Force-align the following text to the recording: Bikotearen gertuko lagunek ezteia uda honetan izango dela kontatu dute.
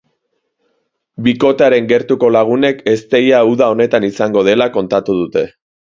Bikotearen 1.27 1.91
gertuko 1.91 2.31
lagunek 2.37 2.81
ezteia 2.95 3.45
uda 3.53 3.69
honetan 3.75 4.09
izango 4.13 4.45
dela 4.49 4.69
kontatu 4.79 5.19
dute. 5.21 5.45